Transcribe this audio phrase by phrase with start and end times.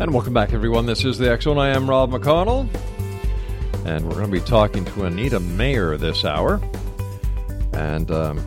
[0.00, 0.86] And welcome back, everyone.
[0.86, 1.58] This is the Zone.
[1.58, 2.68] I am Rob McConnell,
[3.84, 6.60] and we're going to be talking to Anita Meyer this hour.
[7.72, 8.38] And um,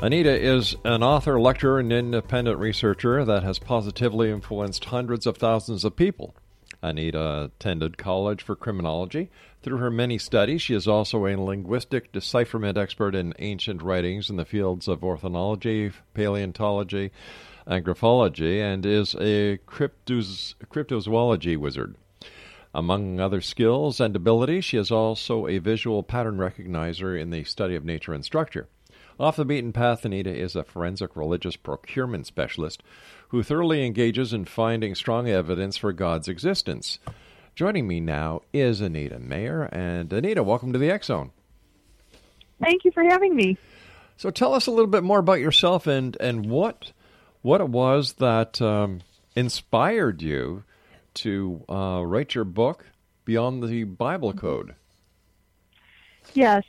[0.00, 5.84] Anita is an author, lecturer, and independent researcher that has positively influenced hundreds of thousands
[5.84, 6.34] of people.
[6.82, 9.30] Anita attended College for Criminology.
[9.62, 14.36] Through her many studies, she is also a linguistic decipherment expert in ancient writings in
[14.36, 17.12] the fields of ornithology, paleontology,
[17.66, 21.96] and graphology, and is a cryptoz- cryptozoology wizard.
[22.74, 27.74] Among other skills and abilities, she is also a visual pattern recognizer in the study
[27.74, 28.68] of nature and structure.
[29.18, 32.82] Off the beaten path, Anita is a forensic religious procurement specialist
[33.28, 36.98] who thoroughly engages in finding strong evidence for God's existence.
[37.54, 39.70] Joining me now is Anita Meyer.
[39.72, 41.30] And Anita, welcome to the X Zone.
[42.62, 43.56] Thank you for having me.
[44.18, 46.92] So tell us a little bit more about yourself and, and what
[47.46, 48.98] what it was that um,
[49.36, 50.64] inspired you
[51.14, 52.86] to uh, write your book
[53.24, 54.74] Beyond the Bible Code.
[56.34, 56.64] Yes.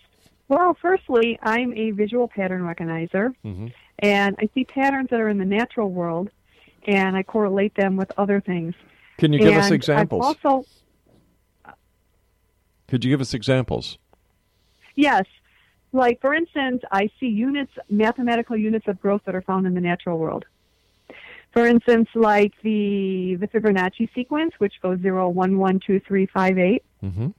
[0.50, 3.74] Well, firstly, I'm a visual pattern recognizer, Mhm.
[3.98, 6.30] and I see patterns that are in the natural world,
[6.86, 8.76] and I correlate them with other things.
[9.18, 10.26] Can you give us And I've examples?
[10.26, 10.64] also,
[12.88, 13.98] Could you give us examples?
[14.94, 15.26] yes,
[15.92, 19.82] like for instance, I see units, mathematical units of growth that are found in the
[19.82, 20.46] natural world.
[21.58, 26.60] For instance, like the the Fibonacci sequence, which goes zero, one, one, two, three, five,
[26.60, 26.84] eight.
[27.04, 27.30] Mm-hmm.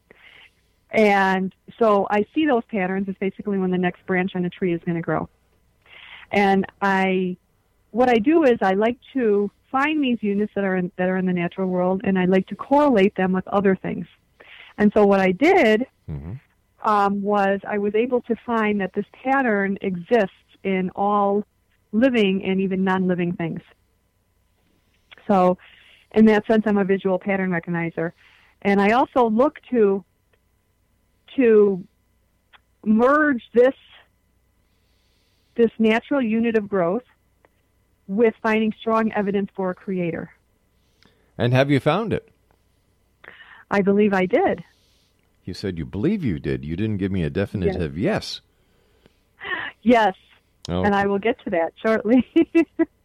[0.90, 4.74] And so I see those patterns as basically when the next branch on a tree
[4.74, 5.28] is going to grow.
[6.32, 7.36] And I,
[7.92, 11.16] what I do is I like to find these units that are in, that are
[11.16, 14.08] in the natural world, and I like to correlate them with other things.
[14.78, 15.86] And so what I did
[16.82, 20.34] um, was I was able to find that this pattern exists
[20.64, 21.44] in all
[21.92, 23.60] living and even non-living things.
[25.28, 25.58] So,
[26.14, 28.12] in that sense, I'm a visual pattern recognizer,
[28.62, 30.04] and I also look to
[31.36, 31.84] to
[32.84, 33.74] merge this
[35.54, 37.02] this natural unit of growth
[38.06, 40.30] with finding strong evidence for a creator.
[41.36, 42.28] And have you found it?
[43.70, 44.64] I believe I did.
[45.44, 46.64] You said you believe you did.
[46.64, 48.40] You didn't give me a definitive yes.
[49.82, 50.14] Yes,
[50.70, 50.82] Oh.
[50.82, 52.26] and I will get to that shortly.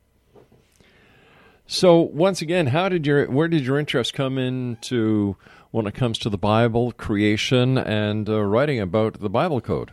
[1.74, 5.36] So once again, how did your where did your interest come into
[5.72, 9.90] when it comes to the Bible, creation, and uh, writing about the Bible code?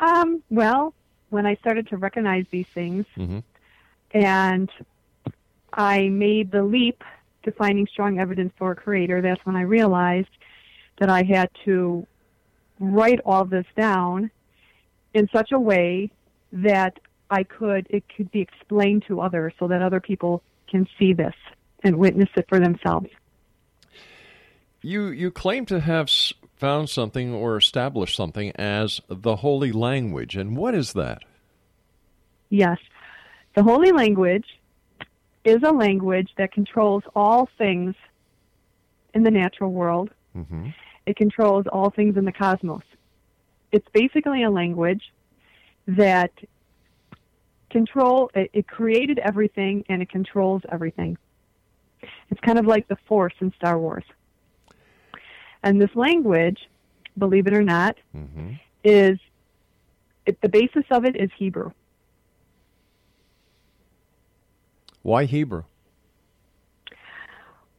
[0.00, 0.94] um, well,
[1.28, 3.40] when I started to recognize these things, Mm-hmm.
[4.12, 4.70] and
[5.74, 7.04] I made the leap
[7.42, 10.30] to finding strong evidence for a creator, that's when I realized
[10.98, 12.06] that I had to
[12.80, 14.30] write all this down
[15.12, 16.10] in such a way
[16.52, 16.98] that
[17.32, 21.34] I could it could be explained to others so that other people can see this
[21.82, 23.08] and witness it for themselves.
[24.82, 26.10] You you claim to have
[26.56, 31.24] found something or established something as the holy language, and what is that?
[32.50, 32.78] Yes.
[33.54, 34.46] The holy language
[35.44, 37.94] is a language that controls all things
[39.14, 40.10] in the natural world.
[40.36, 40.68] Mm-hmm.
[41.06, 42.84] It controls all things in the cosmos.
[43.72, 45.12] It's basically a language
[45.86, 46.32] that
[47.72, 51.16] control it, it created everything and it controls everything.
[52.30, 54.04] It's kind of like the Force in Star Wars.
[55.64, 56.58] And this language,
[57.18, 58.52] believe it or not, Mm-hmm.
[58.84, 59.18] is
[60.26, 61.70] it, the basis of it is Hebrew.
[65.02, 65.64] Why Hebrew?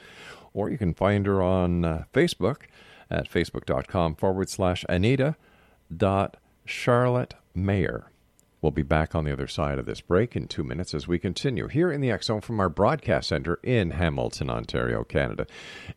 [0.54, 2.62] or you can find her on uh, Facebook
[3.10, 5.36] at facebook.com forward slash anita
[5.94, 8.12] dot charlotte mayer.
[8.62, 11.18] We'll be back on the other side of this break in two minutes as we
[11.18, 15.48] continue here in the Zone from our broadcast center in Hamilton, Ontario, Canada.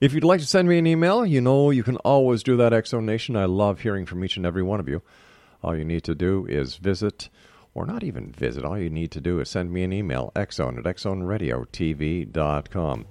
[0.02, 2.74] If you'd like to send me an email, you know you can always do that,
[2.74, 3.36] X Nation.
[3.36, 5.04] I love hearing from each and every one of you.
[5.62, 7.30] All you need to do is visit,
[7.76, 10.80] or not even visit, all you need to do is send me an email, xzone
[10.80, 13.06] at xzoneradiotv.com.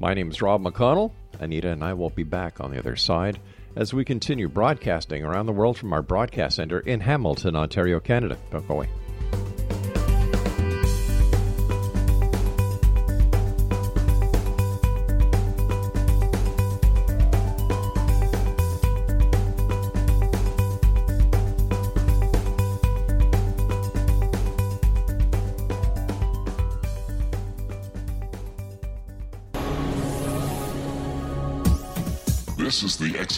[0.00, 1.12] My name is Rob McConnell.
[1.38, 3.38] Anita and I will be back on the other side
[3.76, 8.36] as we continue broadcasting around the world from our broadcast center in Hamilton, Ontario, Canada.
[8.50, 8.88] Don't go away.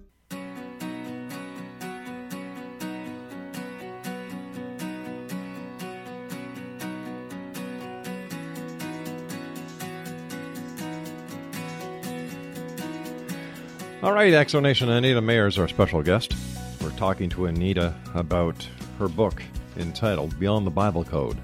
[14.03, 16.33] All right, X Nation Anita Meyer is our special guest.
[16.81, 18.67] We're talking to Anita about
[18.97, 19.43] her book
[19.77, 21.37] entitled Beyond the Bible Code.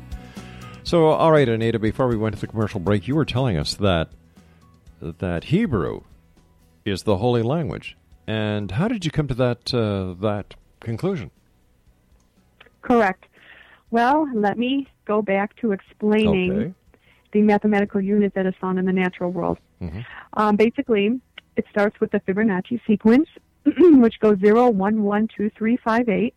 [0.83, 3.75] So, all right, Anita, before we went to the commercial break, you were telling us
[3.75, 4.09] that
[5.01, 6.01] that Hebrew
[6.83, 7.95] is the holy language.
[8.25, 11.29] And how did you come to that uh, that conclusion?
[12.81, 13.25] Correct.
[13.91, 16.73] Well, let me go back to explaining Okay.
[17.33, 19.59] the mathematical unit that is found in the natural world.
[19.81, 20.03] Mhm.
[20.33, 21.21] Um, basically,
[21.57, 23.27] it starts with the Fibonacci sequence,
[23.65, 26.33] which goes 0, 1, 1, 2, 3, 5, 8.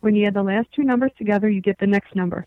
[0.00, 2.46] When you add the last two numbers together, you get the next number.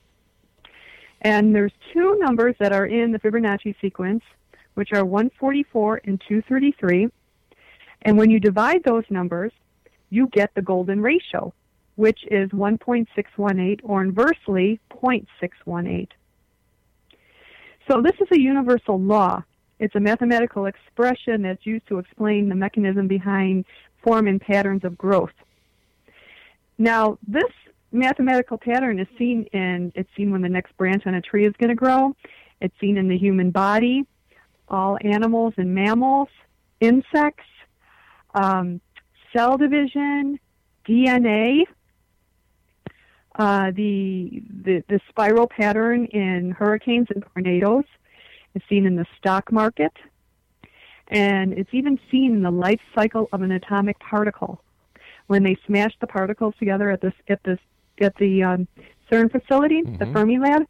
[1.22, 4.24] And there's two numbers that are in the Fibonacci sequence,
[4.76, 7.10] which are 144 and 233.
[8.04, 9.52] And when you divide those numbers,
[10.10, 11.54] you get the golden ratio,
[11.96, 16.08] which is 1.618, or inversely, 0.618.
[17.90, 19.44] So this is a universal law.
[19.80, 23.66] It's a mathematical expression that's used to explain the mechanism behind
[24.04, 25.34] form and patterns of growth.
[26.78, 27.52] Now, this
[27.92, 31.54] mathematical pattern is seen in it's seen when the next branch on a tree is
[31.60, 32.16] going to grow.
[32.60, 34.06] It's seen in the human body,
[34.68, 36.30] all animals and mammals,
[36.80, 37.46] insects,
[38.34, 38.82] um,
[39.36, 40.40] cell division,
[40.88, 41.64] DNA,
[43.38, 47.86] uh, the, the the spiral pattern in hurricanes and tornadoes
[48.56, 49.94] is seen in the stock market,
[51.10, 54.62] and it's even seen in the life cycle of an atomic particle.
[55.28, 57.60] When they smash the particles together at this at this
[58.00, 58.68] at the um,
[59.12, 60.14] CERN facility, the Mhm.
[60.14, 60.68] Fermi lab,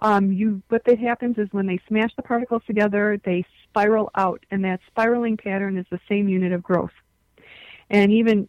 [0.00, 4.44] um, you what that happens is when they smash the particles together, they spiral out,
[4.50, 6.92] and that spiraling pattern is the same unit of growth.
[7.90, 8.48] And even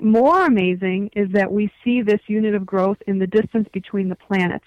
[0.00, 4.16] more amazing is that we see this unit of growth in the distance between the
[4.16, 4.66] planets.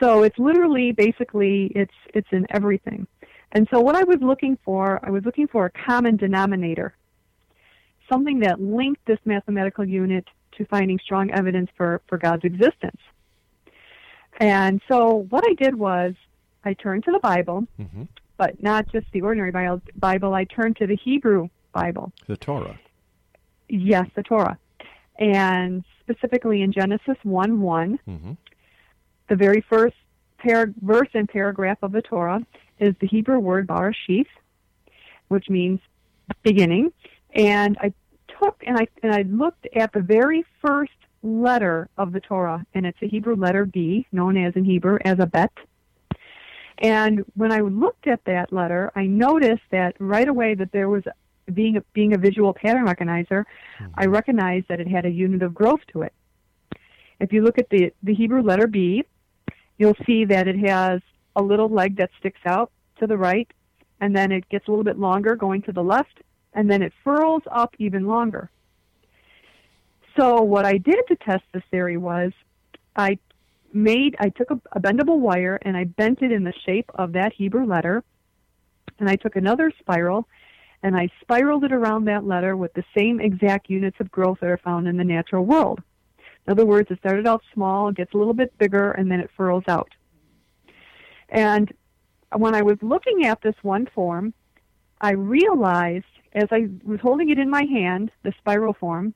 [0.00, 3.06] So it's literally, basically, it's it's in everything.
[3.52, 6.94] And so what I was looking for, I was looking for a common denominator,
[8.10, 10.24] something that linked this mathematical unit
[10.56, 13.00] to finding strong evidence for, for God's existence.
[14.38, 16.14] And so what I did was
[16.64, 18.04] I turned to the Bible, hmm
[18.36, 20.32] but not just the ordinary Bi- Bible.
[20.32, 22.10] I turned to the Hebrew Bible.
[22.26, 22.80] The Torah.
[23.68, 24.58] Yes, the Torah.
[25.18, 28.32] And specifically in Genesis 1 1, hmm
[29.30, 29.96] the very first
[30.82, 32.44] verse and paragraph of the Torah
[32.78, 34.26] is the Hebrew word Barashith,
[35.28, 35.80] which means
[36.42, 36.92] beginning.
[37.34, 37.92] And I
[38.38, 42.86] took and I and I looked at the very first letter of the Torah, and
[42.86, 45.52] it's a Hebrew letter B, known as in Hebrew as a bet.
[46.78, 51.04] And when I looked at that letter, I noticed that right away that there was
[51.52, 53.44] being a, being a visual pattern recognizer,
[53.94, 54.10] I mm-hmm.
[54.10, 56.14] recognized that it had a unit of growth to it.
[57.20, 59.04] If you look at the the Hebrew letter B,
[59.80, 61.00] you'll see that it has
[61.34, 63.50] a little leg that sticks out to the right,
[63.98, 66.20] and then it gets a little bit longer going to the left,
[66.52, 68.50] and then it furls up even longer.
[70.18, 72.32] So what I did to test this theory was
[72.94, 73.18] I
[73.72, 77.12] made I took a, a bendable wire and I bent it in the shape of
[77.12, 78.04] that Hebrew letter,
[78.98, 80.28] and I took another spiral
[80.82, 84.50] and I spiraled it around that letter with the same exact units of growth that
[84.50, 85.80] are found in the natural world.
[86.46, 89.30] In other words, it started out small, gets a little bit bigger, and then it
[89.36, 89.90] furrows out.
[91.28, 91.72] And
[92.36, 94.34] when I was looking at this one form,
[95.00, 99.14] I realized as I was holding it in my hand, the spiral form,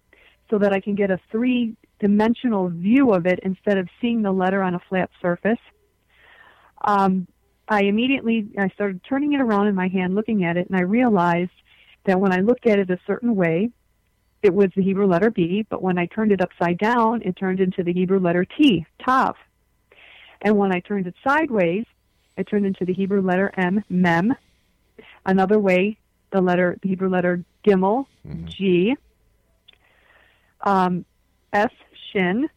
[0.50, 4.32] so that I can get a three dimensional view of it instead of seeing the
[4.32, 5.58] letter on a flat surface.
[6.82, 7.26] Um,
[7.68, 10.82] I immediately I started turning it around in my hand, looking at it, and I
[10.82, 11.50] realized
[12.04, 13.70] that when I looked at it a certain way,
[14.44, 17.60] it was the Hebrew letter B, but when I turned it upside down, it turned
[17.60, 19.36] into the Hebrew letter T, Tav.
[20.42, 21.86] And when I turned it sideways,
[22.36, 24.34] it turned into the Hebrew letter M, Mem.
[25.24, 25.96] Another way,
[26.30, 28.06] the letter, the Hebrew letter Gimel,
[28.44, 28.94] G.
[30.60, 31.06] Um,
[31.54, 31.70] S,
[32.12, 32.48] Shin.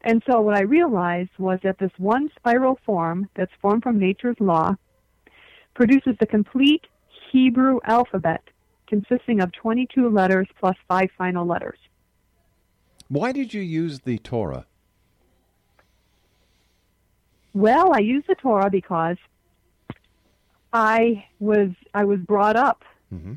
[0.00, 4.36] And so what I realized was that this one spiral form that's formed from nature's
[4.40, 4.74] law
[5.74, 6.86] produces the complete
[7.30, 8.42] Hebrew alphabet
[8.88, 11.78] consisting of 22 letters plus five final letters.
[13.08, 14.66] Why did you use the Torah?
[17.54, 19.16] Well, I use the Torah because
[20.72, 22.84] I was I was brought up.
[23.12, 23.34] Mm-hmm.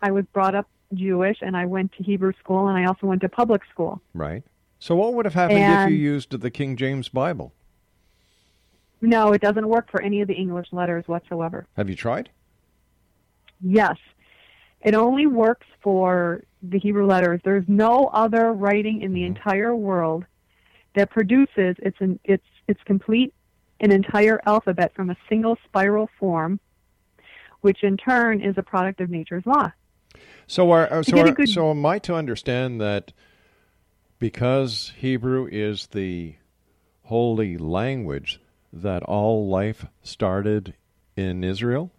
[0.00, 3.20] I was brought up Jewish, and I went to Hebrew school, and I also went
[3.20, 4.00] to public school.
[4.14, 4.42] Right.
[4.78, 7.52] So what would have happened if you used the King James Bible?
[9.00, 11.66] No, it doesn't work for any of the English letters whatsoever.
[11.76, 12.30] Have you tried?
[13.60, 13.96] Yes,
[14.82, 17.40] it only works for the Hebrew letters.
[17.44, 20.24] There's no other writing in the entire world
[20.94, 23.34] that produces its an, its its complete
[23.80, 26.60] an entire alphabet from a single spiral form,
[27.60, 29.72] which in turn is a product of nature's law.
[30.46, 33.12] So are, uh, so, are, good- so am I to understand that
[34.18, 36.36] because Hebrew is the
[37.04, 38.40] holy language
[38.72, 40.74] that all life started
[41.16, 41.90] in Israel?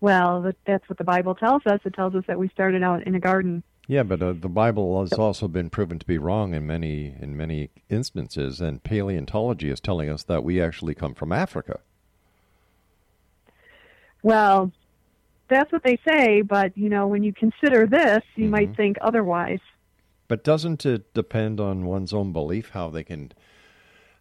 [0.00, 1.80] Well, that's what the Bible tells us.
[1.84, 3.62] It tells us that we started out in a garden.
[3.86, 7.36] Yeah, but uh, the Bible has also been proven to be wrong in many in
[7.36, 11.80] many instances, and paleontology is telling us that we actually come from Africa.
[14.22, 14.70] Well,
[15.48, 18.50] that's what they say, but you know, when you consider this, you Mm-hmm.
[18.50, 19.58] might think otherwise.
[20.28, 23.32] But doesn't it depend on one's own belief how they can,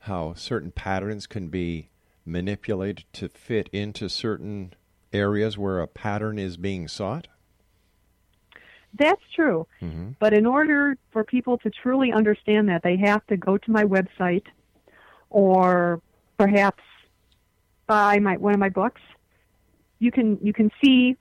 [0.02, 1.90] how certain patterns can be
[2.26, 4.74] manipulated to fit into certain
[5.14, 7.28] areas where a pattern is being sought?
[8.98, 9.68] That's true.
[9.82, 10.12] Mm-hmm.
[10.20, 13.84] But in order for people to truly understand that, they have to go to my
[13.84, 14.46] website
[15.30, 16.02] or
[16.38, 16.84] perhaps
[17.86, 19.02] buy my one of my books.
[20.00, 21.18] You can you can see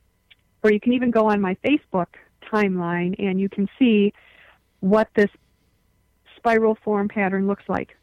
[0.63, 2.07] or you can even go on my Facebook
[2.51, 4.13] timeline and you can see
[4.81, 5.31] what this
[6.37, 7.97] spiral form pattern looks like.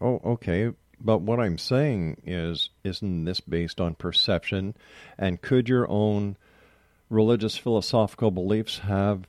[0.00, 0.70] Oh, okay.
[1.04, 4.74] But what I'm saying is, isn't this based on perception?
[5.18, 6.36] And could your own
[7.10, 9.28] religious philosophical beliefs have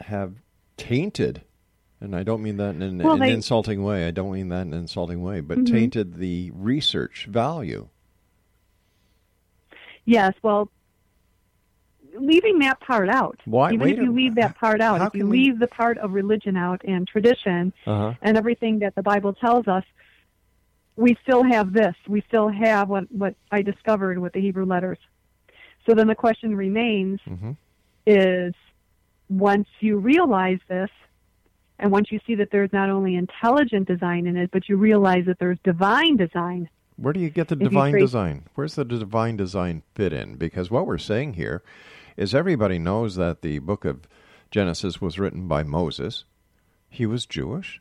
[0.00, 0.34] have
[0.76, 1.42] tainted?
[2.02, 4.06] And I don't mean that in, an- Well, in an they- insulting way.
[4.06, 5.66] I don't mean that in an insulting way, but Mhm.
[5.70, 7.88] tainted the research value.
[10.04, 10.70] Yes, well,
[12.14, 13.38] leaving that part out.
[13.44, 15.66] Why- Even wait if a- you leave that part out, if you we- leave the
[15.68, 18.14] part of religion out and tradition Uh-huh.
[18.22, 19.84] and everything that the Bible tells us,
[21.00, 21.94] we still have this.
[22.06, 24.98] We still have what what I discovered with the Hebrew letters.
[25.86, 27.56] So then the question remains: Mhm.
[28.06, 28.54] is
[29.28, 30.90] once you realize this,
[31.78, 35.24] and once you see that there's not only intelligent design in it, but you realize
[35.26, 36.68] that there's divine design.
[36.96, 38.42] Where do you get the If divine trace- design?
[38.54, 40.36] Where's the divine design fit in?
[40.36, 41.62] Because what we're saying here
[42.18, 44.06] is everybody knows that the book of
[44.50, 46.24] Genesis was written by Moses.
[46.90, 47.80] He was Jewish.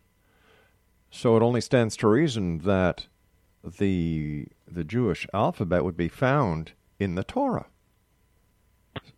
[1.12, 3.08] So it only stands to reason that
[3.64, 7.66] the the Jewish alphabet would be found in the Torah.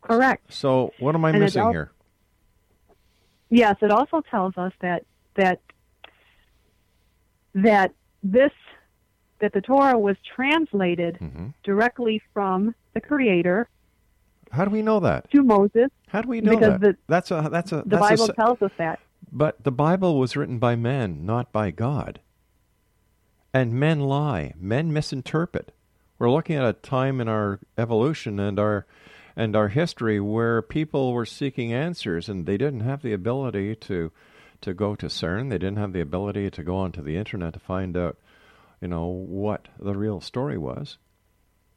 [0.02, 0.52] Correct.
[0.54, 1.92] So what am I And missing al- here?
[3.50, 5.60] Yes, it also tells us that that
[7.56, 7.92] that
[8.24, 8.52] this
[9.40, 11.48] that the Torah was translated Mm-hmm.
[11.64, 13.68] directly from the Creator
[14.52, 15.30] How do we know that?
[15.32, 15.90] to Moses.
[16.08, 16.82] How do we know because that?
[16.82, 19.00] the that's a that's a the that's a Bible se- tells us that.
[19.32, 22.22] But the Bible was written by men, not by God.
[23.54, 24.54] And men lie.
[24.58, 25.74] Men misinterpret.
[26.18, 28.86] We're looking at a time in our evolution and our
[29.36, 34.12] and our history where people were seeking answers and they didn't have the ability to
[34.62, 35.50] to go to CERN.
[35.50, 38.18] They didn't have the ability to go onto the internet to find out,
[38.80, 40.98] you know, what the real story was.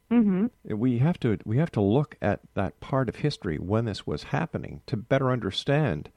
[0.09, 4.05] hmm We have to we have to look at that part of history when this
[4.05, 6.09] was happening to better understand.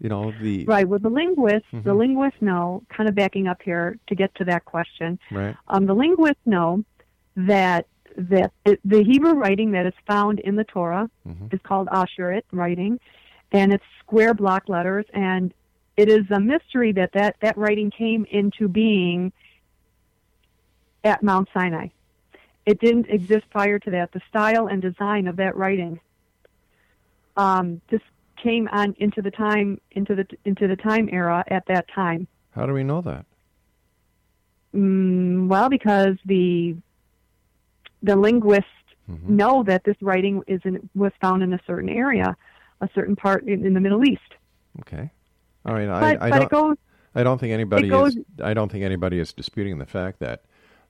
[0.00, 0.88] You know the Right.
[0.88, 1.98] Well, the linguists, the Mhm.
[1.98, 2.82] linguists know.
[2.88, 5.18] Kind of backing up here to get to that question.
[5.30, 5.54] right.
[5.68, 6.84] Um, the linguists know
[7.36, 7.86] that
[8.16, 11.54] that it, the Hebrew writing that is found in the Torah Mhm.
[11.54, 12.98] is called Asherit writing,
[13.52, 15.54] and it's square block letters, and
[15.96, 19.32] it is a mystery that that, that writing came into being
[21.04, 21.88] at Mount Sinai.
[22.66, 24.10] It didn't exist prior to that.
[24.12, 26.00] The style and design of that writing
[27.36, 28.04] um, just
[28.42, 32.26] came on into the time into the into the time era at that time.
[32.52, 33.24] How do we know that?
[34.74, 36.76] Mm, well, because the
[38.02, 38.66] the linguists
[39.10, 39.36] Mm-hmm.
[39.38, 42.36] know that this writing is in, was found in a certain area,
[42.80, 44.20] a certain part in, in the Middle East.
[44.78, 45.10] Okay.
[45.64, 46.42] I mean, But, I, I but don't.
[46.42, 46.76] it goes
[47.16, 48.24] I don't think anybody it goes- is.
[48.40, 50.44] I don't think anybody is disputing the fact that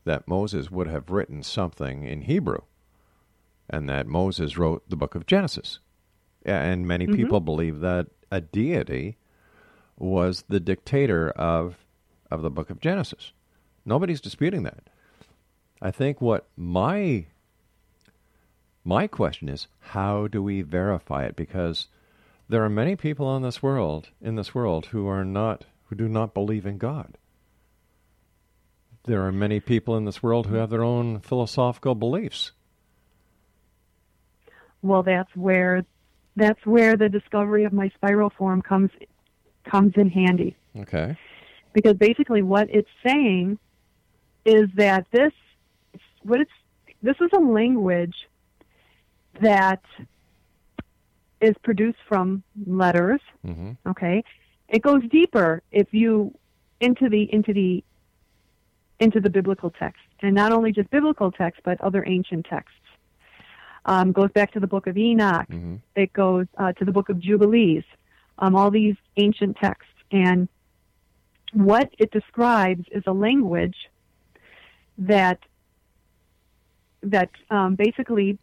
[0.05, 2.59] that Moses would have written something in Hebrew,
[3.71, 5.79] and that Moses wrote the book of Genesis,
[6.45, 7.17] and many Mm-hmm.
[7.17, 9.17] people believe that a deity
[9.99, 11.77] was the dictator of
[12.31, 13.33] of the book of Genesis.
[13.85, 14.85] Nobody's disputing that.
[15.83, 17.27] I think what my
[18.85, 21.37] my question is, how do we verify it?
[21.37, 21.89] Because
[22.49, 26.09] there are many people in this world in this world who are not who do
[26.09, 27.17] not believe in God.
[29.05, 32.53] There are many people in this world who have their own philosophical beliefs.
[34.83, 35.03] well.
[35.03, 35.85] That's where
[36.37, 38.91] that's where the discovery of my spiral form comes
[39.65, 40.57] comes in handy.
[40.77, 41.17] Okay.
[41.73, 43.59] because basically what it's saying
[44.45, 45.33] is that this
[46.23, 46.51] what it's
[47.03, 48.29] this is a language
[49.41, 49.83] that
[51.41, 54.23] is produced from letters hmm okay
[54.69, 56.33] it goes deeper if you
[56.81, 57.83] into the into the
[58.99, 62.79] into the biblical text and not only just biblical text but other ancient texts
[63.91, 67.09] um, goes back to the book of enoch hmm it goes uh, to the book
[67.09, 67.83] of Jubilees,
[68.39, 69.93] um, all these ancient texts.
[70.13, 70.49] And
[71.53, 73.77] what it describes is a language
[74.99, 75.39] that
[77.03, 78.39] that um, basically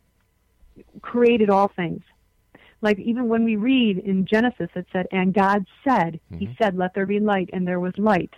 [1.01, 2.01] created all things.
[2.81, 6.57] Like even when we read in Genesis, it said, "And God said, He Mhm.
[6.57, 8.33] said, let there be light, and there was light."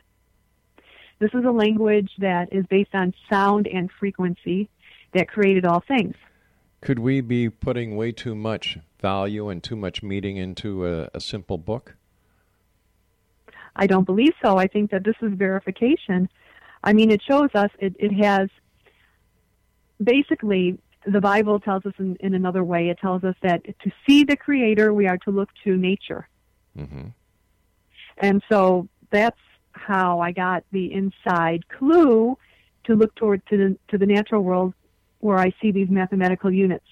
[1.19, 4.69] This is a language that is based on sound and frequency
[5.13, 6.15] that created all things.
[6.81, 11.19] Could we be putting way too much value and too much meaning into a, a
[11.19, 11.95] simple book?
[13.75, 14.57] I don't believe so.
[14.57, 16.29] I think that this is verification.
[16.83, 18.49] I mean, it shows us it, it has
[20.01, 22.89] basically the Bible tells us in, in another way.
[22.89, 26.27] It tells us that to see the Creator, we are to look to nature,
[26.77, 27.07] hmm
[28.21, 29.39] and so that's
[29.71, 32.37] how I got the inside clue
[32.83, 34.73] to look toward to the to the natural world,
[35.19, 36.85] where I see these mathematical units,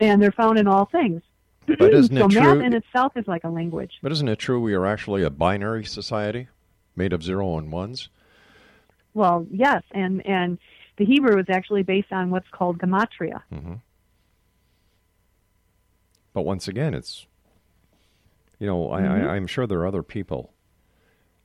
[0.00, 1.22] and they're found in all things.
[1.78, 2.60] But isn't so it math true?
[2.60, 3.92] in itself is like a language.
[4.02, 6.48] But isn't it true we are actually a binary society
[6.94, 8.10] made of zero and ones?
[9.14, 10.58] Well, yes, and and
[10.98, 13.40] the Hebrew is actually based on what's called gematria.
[13.50, 13.74] hmm
[16.34, 17.26] But once again, it's
[18.58, 19.10] you know I, Mhm.
[19.28, 20.52] I, I'm sure there are other people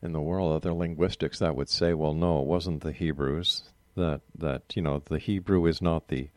[0.01, 3.63] in the world, other linguistics that would say, well, no, it wasn't the Hebrews.
[3.95, 6.29] That that you know the Hebrew is not the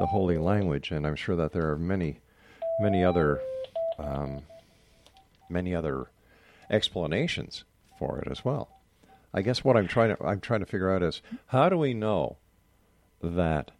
[0.00, 2.20] the holy language, and I'm sure that there are many
[2.80, 3.40] many other
[3.98, 4.42] um,
[5.48, 6.06] many other
[6.70, 7.64] explanations
[7.98, 8.68] for it as well.
[9.34, 11.94] I guess what I'm trying to I'm trying to figure out is how do we
[11.94, 12.38] know
[13.22, 13.70] that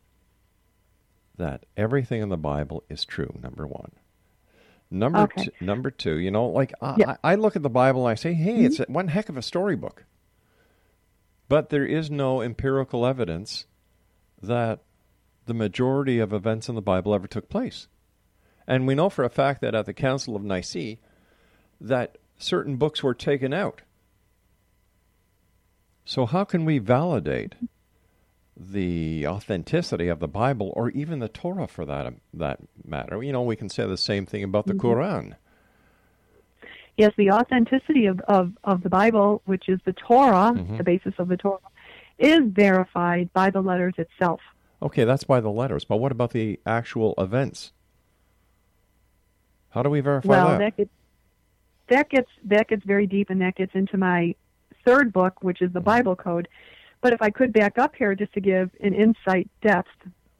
[1.36, 3.32] that everything in the Bible is true.
[3.40, 3.92] Number one.
[4.90, 5.44] Number Okay.
[5.44, 7.16] two, number two, you know, like I, Yeah.
[7.22, 9.42] I I look at the Bible and I say, hey, it's one heck of a
[9.42, 10.04] storybook.
[11.48, 13.66] But there is no empirical evidence
[14.42, 14.80] that
[15.46, 17.88] the majority of events in the Bible ever took place.
[18.66, 20.96] And we know for a fact that at the Council of Nicaea
[21.80, 23.80] that certain books were taken out.
[26.04, 27.54] So how can we validate
[28.56, 33.22] the authenticity of the Bible or even the Torah for that that matter?
[33.22, 34.86] You know, we can say the same thing about the mm-hmm.
[34.86, 35.36] Quran.
[36.98, 40.78] Yes, the authenticity of, of, of the Bible, which is the Torah, Mhm.
[40.78, 41.60] the basis of the Torah,
[42.18, 44.40] is verified by the letters itself.
[44.82, 47.72] Okay, that's by the letters, but what about the actual events?
[49.70, 50.58] How do we verify well, that?
[50.58, 50.90] that gets
[51.88, 54.34] that gets that gets very deep, and that gets into my
[54.84, 56.48] third book, which is the Bible Code.
[57.00, 59.88] But if I could back up here, just to give an insight depth,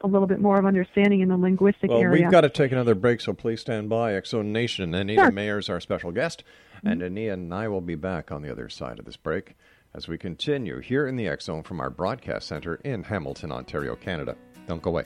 [0.01, 2.21] a little bit more of understanding in the linguistic Well, area.
[2.23, 4.13] we've got to take another break, so please stand by.
[4.13, 5.31] X Nation, Anita Sure.
[5.31, 6.43] Meyer is our special guest,
[6.83, 9.55] and Anita and I will be back on the other side of this break
[9.93, 14.35] as we continue here in the Zone from our broadcast center in Hamilton, Ontario, Canada.
[14.67, 15.05] Don't go away.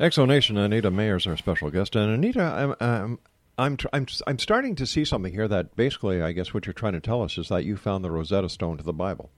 [0.00, 3.18] X Nation Anita Meyer is our special guest, and Anita, I'm I'm
[3.58, 6.72] I'm, tr- I'm I'm starting to see something here that basically, I guess, what you're
[6.72, 9.30] trying to tell us is that you found the Rosetta Stone to the Bible.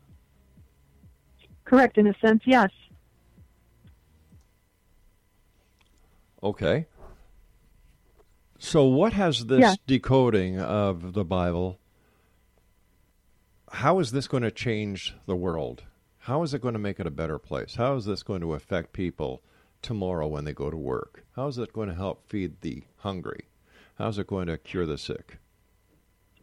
[1.65, 2.71] Correct, in a sense, yes.
[6.45, 6.87] Okay.
[8.61, 9.75] So, what has this Yeah.
[9.89, 11.81] decoding of the Bible?
[13.73, 15.83] How is this going to change the world?
[16.19, 17.75] How is it going to make it a better place?
[17.75, 19.43] How is this going to affect people
[19.83, 21.25] tomorrow when they go to work?
[21.37, 23.47] How is it going to help feed the hungry?
[23.97, 25.39] How is it going to cure the sick?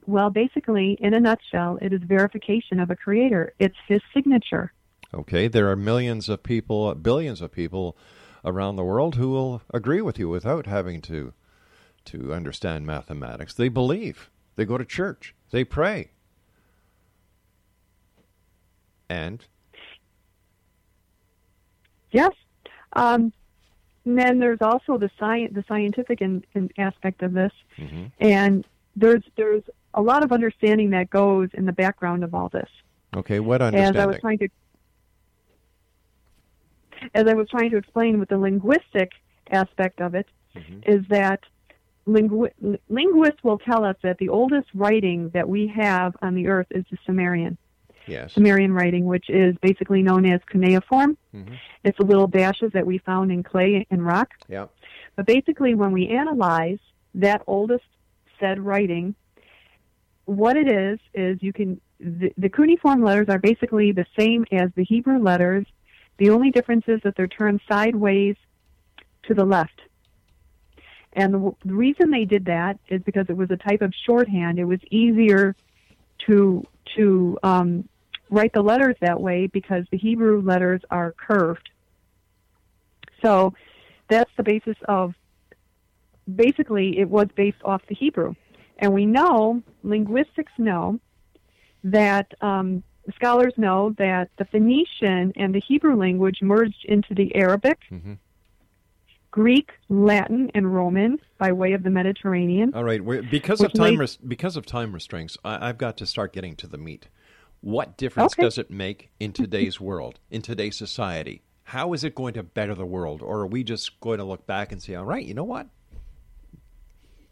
[0.06, 3.54] Well, basically, in a nutshell, it is verification of a creator.
[3.60, 4.74] It's his signature.
[5.14, 7.98] Okay, there are millions of people, billions of people
[8.46, 11.34] around the world who will agree with you without having to
[12.06, 13.54] to understand mathematics.
[13.54, 14.32] They believe.
[14.56, 15.36] They go to church.
[15.52, 16.12] They pray.
[19.10, 19.46] And
[22.12, 22.32] Yes.
[22.94, 23.32] Um,
[24.06, 28.06] and then there's also the science, the scientific in, in aspect of this, Mm-hmm.
[28.20, 32.70] and there's there's a lot of understanding that goes in the background of all this.
[33.16, 34.00] Okay, what understanding?
[34.00, 34.50] As I was trying to,
[37.16, 39.12] as I was trying to explain with the linguistic
[39.52, 40.28] aspect of it,
[40.86, 41.42] is that
[42.08, 46.68] lingu- linguists will tell us that the oldest writing that we have on the earth
[46.72, 47.58] is the Sumerian.
[48.10, 48.34] Yes.
[48.34, 51.18] Sumerian writing, which is basically known as cuneiform.
[51.34, 51.58] Mhm.
[51.84, 54.30] It's the little dashes that we found in clay and rock.
[54.48, 54.68] Yeah.
[55.16, 56.80] But basically, when we analyze
[57.16, 57.86] that oldest
[58.40, 59.16] said writing,
[60.26, 64.70] what it is is you can the, the cuneiform letters are basically the same as
[64.76, 65.66] the Hebrew letters.
[66.18, 68.36] The only difference is that they're turned sideways
[69.24, 69.82] to the left.
[71.14, 74.60] And the, the reason they did that is because it was a type of shorthand.
[74.60, 75.56] It was easier
[76.28, 77.88] to to um,
[78.30, 81.70] write the letters that way because the Hebrew letters are curved.
[83.22, 83.54] So
[84.10, 85.14] that's the basis of
[86.36, 88.36] basically it was based off the Hebrew.
[88.78, 91.00] And we know, linguistics know,
[91.84, 92.84] that um,
[93.16, 98.14] scholars know that the Phoenician and the Hebrew language merged into the Arabic, Mm-hmm.
[99.32, 102.74] Greek, Latin, and Roman by way of the Mediterranean.
[102.74, 106.34] All right, because of time res- because of time restraints, I, I've got to start
[106.34, 107.10] getting to the meat.
[107.62, 108.44] What difference Okay.
[108.44, 111.42] does it make in today's world, in today's society?
[111.64, 114.48] How is it going to better the world, or are we just going to look
[114.48, 115.68] back and say, "All right, you know what?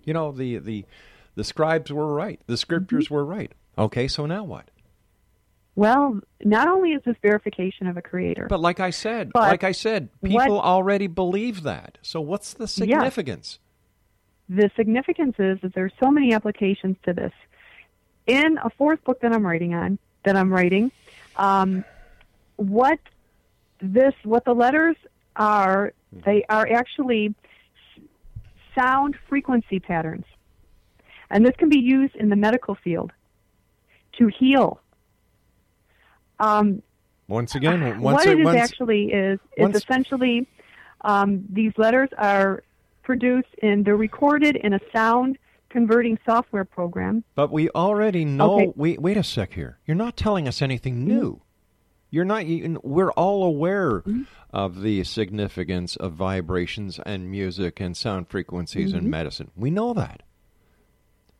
[0.03, 0.85] You know the the
[1.35, 3.13] the scribes were right, the scriptures Mm-hmm.
[3.13, 3.51] were right.
[3.77, 4.69] Okay, so now what?"
[5.75, 9.71] Well, not only is this verification of a creator, But like I said, like I
[9.71, 11.99] said, people what- already believe that.
[12.01, 13.59] So what's the significance?
[14.49, 17.33] the significance is that there's so many applications to this.
[18.27, 20.91] In a fourth book that I'm writing on, that I'm writing,
[21.35, 21.83] um,
[22.55, 22.99] what
[23.79, 24.95] this, what the letters
[25.35, 27.35] are, they are actually
[28.75, 30.25] sound frequency patterns,
[31.29, 33.11] and this can be used in the medical field
[34.17, 34.79] to heal.
[36.39, 36.81] Um,
[37.27, 40.47] Once again, once what it is once, actually is is essentially
[41.01, 42.63] um, these letters are
[43.03, 45.37] produced and they're recorded in a sound
[45.69, 47.23] converting software program.
[47.35, 48.55] But we already know.
[48.55, 48.73] Okay.
[48.75, 49.79] Wait, wait a sec here.
[49.85, 51.41] You're not telling us anything new.
[52.09, 52.45] You're not.
[52.45, 54.23] You, we're all aware Mm-hmm.
[54.53, 59.09] of the significance of vibrations and music and sound frequencies in Mhm.
[59.09, 59.51] medicine.
[59.57, 60.23] We know that.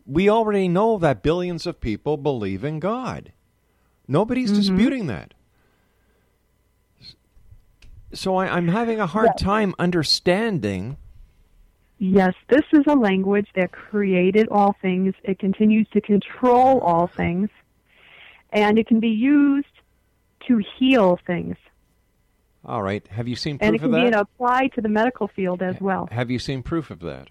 [0.06, 3.32] We already know that billions of people believe in God.
[4.08, 4.60] Nobody's Mm-hmm.
[4.60, 5.34] disputing that.
[8.14, 10.98] So I, I'm having a hard time understanding.
[12.00, 15.16] Yes, this is a language that created all things.
[15.24, 17.50] It continues to control all things,
[18.52, 19.68] and it can be used
[20.48, 21.56] to heal things.
[22.64, 23.06] All right.
[23.08, 24.20] Have you seen And it can be that?
[24.20, 26.08] applied to the medical field as well.
[26.12, 27.30] Have you seen proof of that?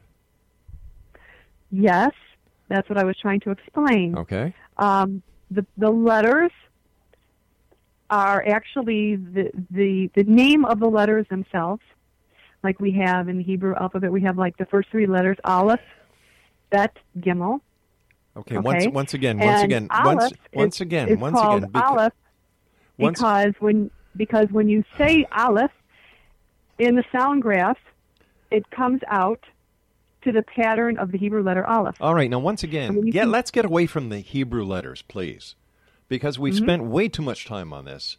[1.71, 2.13] Yes,
[2.69, 4.17] that's what I was trying to explain.
[4.17, 4.55] Okay.
[4.79, 6.53] Um, the the letters
[8.09, 11.83] are actually the, the the name of the letters themselves.
[12.67, 15.79] Like we have in the Hebrew alphabet, we have like the first three letters: Aleph,
[16.71, 17.61] Bet, Gimel.
[18.37, 18.93] Okay, once Okay.
[18.93, 21.91] once again, once And again, Aleph once is- once again, is once called again, beca-
[21.91, 22.13] Aleph
[22.99, 25.71] once- because when because when you say Aleph
[26.81, 27.79] in the sound graph,
[28.51, 29.45] it comes out
[30.23, 31.95] to the pattern of the Hebrew letter Aleph.
[32.01, 34.65] All right, now once again, when you get see- let's get away from the Hebrew
[34.65, 35.55] letters, please,
[36.09, 36.63] because we've Mhm.
[36.65, 38.17] spent way too much time on this,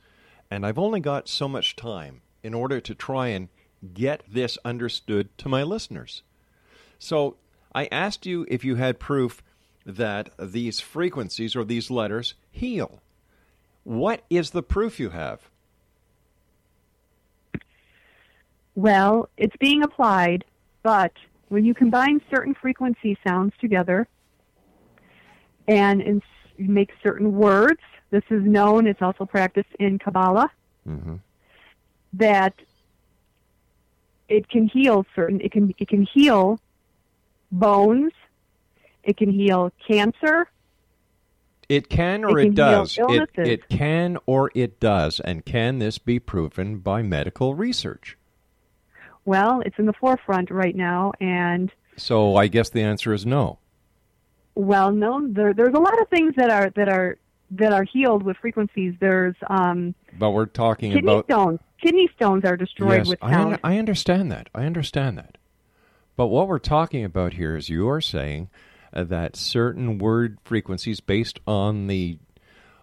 [0.49, 3.49] and I've only got so much time in order to try and
[3.93, 6.23] get this understood to my listeners.
[6.99, 7.37] So
[7.73, 9.41] I asked you if you had proof
[9.85, 13.01] that these frequencies or these letters heal.
[13.83, 15.49] What is the proof you have?
[18.75, 20.43] Well, it's being applied,
[20.83, 21.13] but
[21.49, 24.07] when you combine certain frequency sounds together
[25.67, 26.21] and in,
[26.57, 30.51] you make certain words, this is known, it's also practiced in Kabbalah,
[30.87, 31.15] Mm-hmm.
[32.13, 32.53] that
[34.29, 36.59] it can heal certain it can it can heal
[37.51, 38.11] bones,
[39.03, 40.47] it can heal cancer,
[41.69, 42.97] It can or It can does.
[42.99, 45.19] It, it can or it does.
[45.21, 48.17] And can this be proven by medical research?
[49.25, 53.59] well, it's in the forefront right now and So I guess the answer is no.
[54.55, 57.17] Well, no, there, there's a lot of things that are that are
[57.51, 58.93] that are healed with frequencies.
[58.99, 61.25] There's um, But we're talking kidney about.
[61.25, 61.59] stones.
[61.81, 63.53] Kidney stones are destroyed yes, with I, sound.
[63.53, 64.49] un- I understand that.
[64.53, 65.37] I understand that.
[66.15, 68.49] But what we're talking about here is you are saying
[68.93, 72.17] uh, that certain word frequencies based on the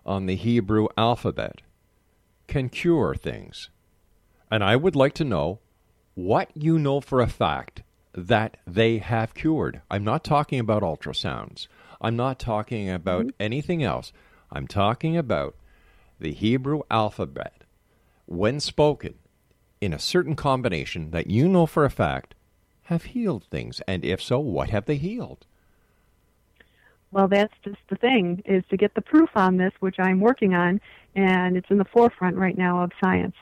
[0.06, 1.62] on the Hebrew alphabet
[2.46, 3.70] can cure things.
[4.50, 5.60] And I would like to know
[6.14, 7.82] what you know for a fact
[8.12, 9.80] that they have cured.
[9.90, 11.66] I'm not talking about ultrasounds.
[12.00, 14.12] I'm not talking about anything else.
[14.52, 15.56] I'm talking about
[16.20, 17.63] the Hebrew alphabet,
[18.26, 19.14] when spoken
[19.80, 22.34] in a certain combination that you know for a fact
[22.84, 23.80] have healed things.
[23.88, 25.46] And if so, what have they healed?
[27.10, 30.54] Well, that's just the thing is to get the proof on this, which I'm working
[30.54, 30.80] on,
[31.14, 33.36] and it's in the forefront right now of science.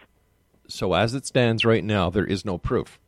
[0.69, 2.99] So, as it stands right now, there is no proof.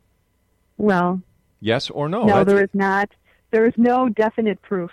[0.77, 1.21] Well,
[1.61, 2.21] Yes or no?
[2.21, 3.09] no, That's- there is not.
[3.51, 4.91] There is no definite proof.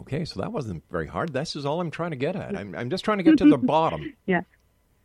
[0.00, 1.32] Okay, so that wasn't very hard.
[1.32, 2.56] This is all I'm trying to get at.
[2.56, 4.14] I'm, I'm just trying to get to the bottom.
[4.26, 4.42] Yeah.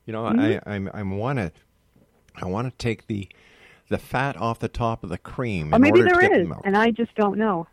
[0.05, 0.61] You know, Mhm.
[0.65, 1.51] I, I'm, I want to,
[2.35, 3.29] I want to take the,
[3.89, 5.73] the fat off the top of the cream.
[5.73, 7.67] Or maybe get is, and I just don't know.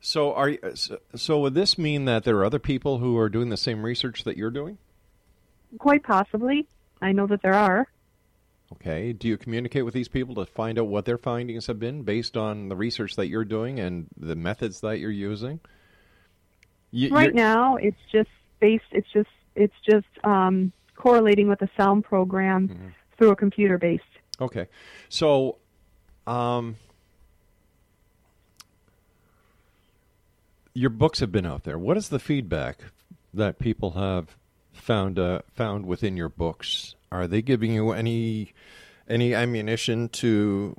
[0.00, 3.28] So, are you, so, so would this mean that there are other people who are
[3.28, 4.78] doing the same research that you're doing?
[5.78, 6.66] Quite possibly.
[7.02, 7.88] I know that there are.
[8.72, 9.12] Okay.
[9.12, 12.36] Do you communicate with these people to find out what their findings have been based
[12.36, 15.60] on the research that you're doing and the methods that you're using?
[16.96, 18.84] You- right now, it's just based.
[18.90, 22.88] It's just it's just um, correlating with a sound program Mm-hmm.
[23.18, 24.02] through a computer based.
[24.40, 24.66] Okay.
[25.08, 25.56] So,
[26.26, 26.76] um,
[30.74, 31.78] your books have been out there.
[31.78, 32.78] What is the feedback
[33.32, 34.36] that people have
[34.72, 36.94] found uh, found within your books?
[37.12, 38.52] Are they giving you any
[39.08, 40.76] any ammunition to,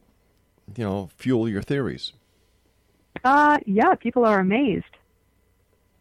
[0.75, 2.13] you know, fuel your theories?
[3.23, 4.85] Uh, yeah, people are amazed.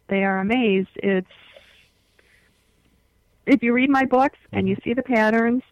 [0.07, 0.89] They are amazed.
[0.95, 1.27] It's
[3.45, 4.89] if you read my books and you mm-hmm.
[4.89, 5.63] see the patterns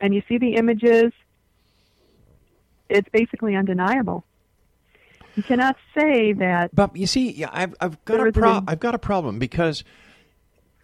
[0.00, 1.12] and you see the images,
[2.88, 4.24] it's basically undeniable.
[5.34, 6.74] You cannot say that.
[6.74, 9.84] But you see, yeah, I've I've got a pro- I've got a problem because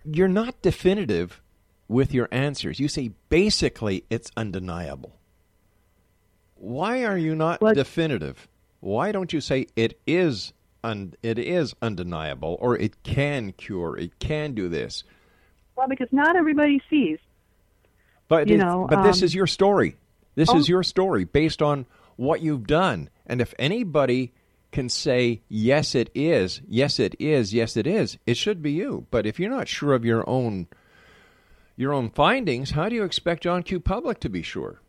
[0.05, 1.41] you're not definitive
[1.89, 2.79] with your answers.
[2.79, 5.17] You say basically it's undeniable.
[6.57, 8.47] Why are you not definitive?
[8.81, 10.53] Why don't you say it is
[10.85, 15.05] un- it is undeniable or it can cure, it can do this?
[15.77, 17.19] Well, because not everybody sees.
[18.29, 19.97] But You know, but this um, is your story.
[20.35, 20.57] This Oh.
[20.57, 23.11] is your story based on what you've done.
[23.27, 24.33] And if anybody
[24.71, 29.07] can say yes it is, yes it is, yes it is, it should be you.
[29.11, 30.69] But if you're not sure of your own
[31.75, 33.81] your own findings, how do you expect John Q.
[33.81, 34.81] Public to be sure?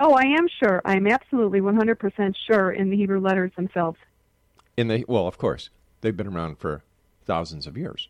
[0.00, 0.82] Oh, I am sure.
[0.84, 3.98] I am absolutely 100% sure in the Hebrew letters themselves.
[4.76, 5.70] In the well, of course,
[6.00, 6.82] they've been around for
[7.24, 8.08] thousands of years.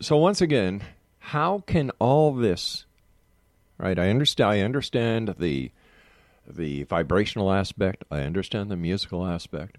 [0.00, 0.82] So once again,
[1.18, 2.84] how can all this
[3.78, 3.98] right?
[3.98, 5.70] I understand I understand the
[6.46, 9.76] the vibrational aspect, I understand the musical aspect.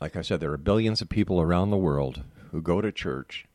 [0.00, 3.46] Like I said, there are billions of people around the world who go to church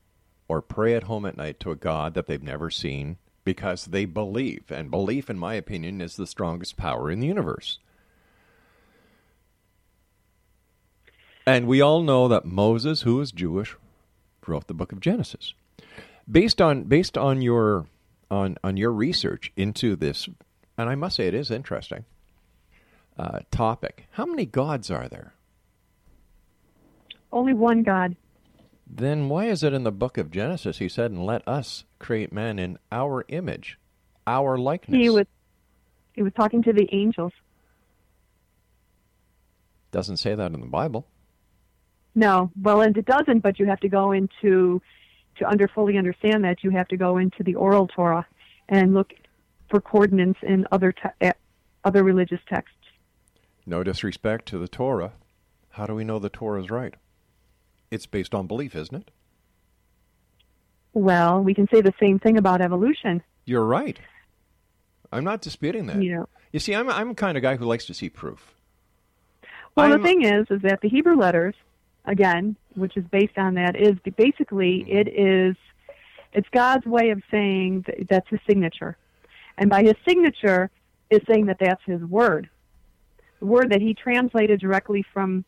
[0.47, 4.05] or pray at home at night to a God that they've never seen because they
[4.05, 4.71] believe.
[4.71, 7.77] And belief, in my opinion, is the strongest power in the universe.
[11.45, 13.75] And we all know that Moses, who is Jewish,
[14.45, 15.53] wrote the book of Genesis.
[16.29, 17.87] Based on based on your
[18.29, 20.29] on on your research into this,
[20.77, 22.05] and I must say it is interesting
[23.17, 24.07] uh, topic.
[24.11, 25.33] How many gods are there?
[27.31, 28.15] Only one God.
[28.85, 32.31] Then why is it in the book of Genesis he said, "And let us create
[32.31, 33.79] man in our image,
[34.27, 35.01] our likeness"?
[35.01, 35.25] He was
[36.13, 37.31] he was talking to the angels.
[39.91, 41.05] Doesn't say that in the Bible.
[42.15, 43.39] No, well, and it doesn't.
[43.39, 44.81] But you have to go into
[45.37, 48.25] to under fully understand that you have to go into the oral Torah
[48.69, 49.13] and look
[49.69, 51.31] for coordinates in other te- eh,
[51.85, 52.75] other religious texts.
[53.65, 55.13] No disrespect to the Torah.
[55.71, 56.93] How do we know the Torah is right?
[57.89, 59.11] It's based on belief, isn't it?
[60.93, 63.23] Well, we can say the same thing about evolution.
[63.45, 63.97] You're right.
[65.11, 66.01] I'm not disputing that.
[66.01, 66.29] You know.
[66.51, 68.53] You see, I'm I'm the kind of guy who likes to see proof.
[69.75, 71.55] Well, I'm- the thing is, is that the Hebrew letters,
[72.05, 74.97] again, which is based on that, is basically mm-hmm.
[74.97, 75.55] it is
[76.33, 78.97] it's God's way of saying that that's His signature,
[79.57, 80.69] and by His signature
[81.09, 82.49] is saying that that's His word,
[83.39, 85.45] the word that He translated directly from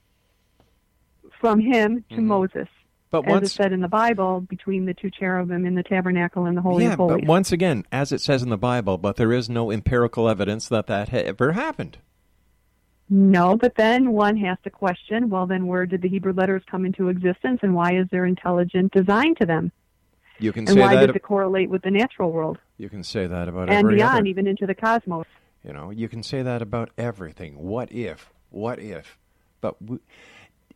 [1.40, 2.28] from Him to mm-hmm.
[2.28, 2.68] Moses.
[3.12, 6.46] But as once- it said in the Bible, between the two cherubim in the tabernacle
[6.46, 7.22] and the holy yeah, of holies.
[7.22, 10.68] but once again, as it says in the Bible, but there is no empirical evidence
[10.70, 12.00] that that ha- ever happened.
[13.16, 16.84] No, but then one has to question, well, then where did the Hebrew letters come
[16.84, 19.72] into existence and why is there intelligent design to them?
[20.40, 21.06] You can and say why that.
[21.06, 24.26] does it correlate with the natural world You can say that about and beyond, other.
[24.26, 25.28] even into the cosmos?
[25.64, 27.60] You know, you can say that about everything.
[27.60, 28.32] What if?
[28.50, 29.20] What if?
[29.62, 30.02] But w-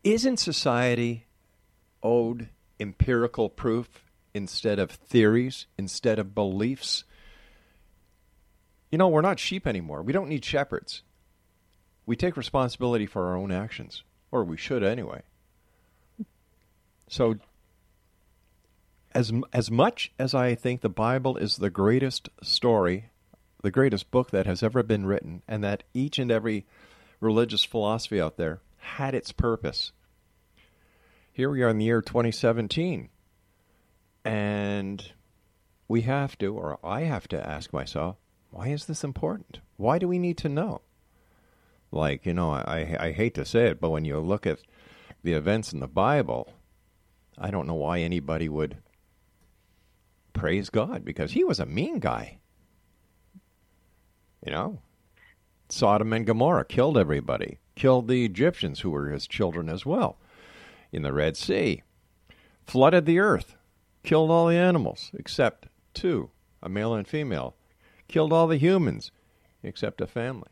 [0.04, 1.26] isn't society
[2.04, 7.02] owed empirical proof instead of theories, instead of beliefs.
[8.92, 10.04] You know, we're not sheep anymore.
[10.04, 11.02] We don't need shepherds.
[12.08, 15.20] We take responsibility for our own actions, or we should anyway.
[17.06, 17.36] So,
[19.14, 23.10] as as much as I think the Bible is the greatest story,
[23.62, 26.64] the greatest book that has ever been written, and that each and every
[27.20, 29.92] religious philosophy out there had its purpose.
[31.30, 33.10] Here we are in the year 2017,
[34.24, 35.12] and
[35.88, 38.16] we have to, or I have to ask myself,
[38.50, 39.60] why is this important?
[39.76, 40.80] Why do we need to know?
[41.90, 44.60] Like, you know, I, I hate to say it, but when you look at
[45.22, 46.52] the events in the Bible,
[47.36, 48.78] I don't know why anybody would
[50.32, 52.38] praise God because he was a mean guy.
[54.44, 54.80] You know,
[55.68, 60.18] Sodom and Gomorrah killed everybody, killed the Egyptians who were his children as well
[60.92, 61.82] in the Red Sea,
[62.64, 63.56] flooded the earth,
[64.02, 66.30] killed all the animals except two,
[66.62, 67.56] a male and female,
[68.06, 69.10] killed all the humans
[69.62, 70.48] except a family.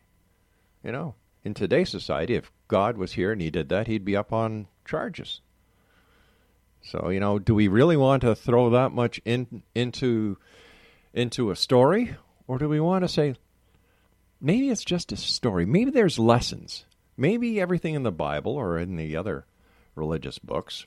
[0.83, 1.15] You know,
[1.47, 4.67] in today's society, if God was here and he did that, he'd be up on
[4.83, 5.39] charges.
[6.81, 10.37] So, you know, do we really want to throw that much in into
[11.13, 12.15] into a story
[12.47, 13.35] or do we want to say
[14.41, 15.65] maybe it's just a story.
[15.65, 16.85] Maybe there's lessons.
[17.15, 19.45] Maybe everything in the Bible or in the other
[19.95, 20.85] religious books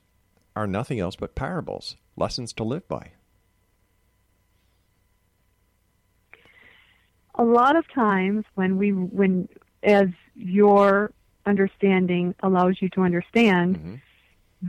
[0.55, 3.13] are nothing else but parables, lessons to live by.
[7.35, 9.49] A lot of times when we when
[9.83, 10.09] as
[10.41, 11.13] your
[11.47, 13.95] understanding allows you to understand, Mm-hmm.